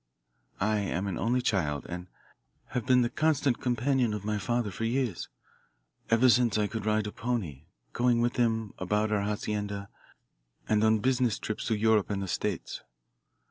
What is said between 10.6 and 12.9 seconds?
and on business trips to Europe and the States.